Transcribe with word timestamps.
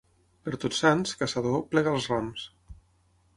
Per 0.47 0.53
Tots 0.63 0.79
Sants, 0.83 1.13
caçador, 1.19 1.59
plega 1.75 1.93
els 1.99 2.09
rams. 2.15 2.49